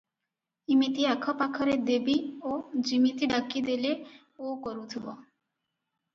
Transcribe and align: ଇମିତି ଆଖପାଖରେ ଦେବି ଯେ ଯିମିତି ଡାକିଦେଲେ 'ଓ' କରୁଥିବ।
ଇମିତି 0.75 1.03
ଆଖପାଖରେ 1.09 1.75
ଦେବି 1.89 2.15
ଯେ 2.47 2.81
ଯିମିତି 2.89 3.31
ଡାକିଦେଲେ 3.35 3.93
'ଓ' 4.01 4.57
କରୁଥିବ। 4.67 5.17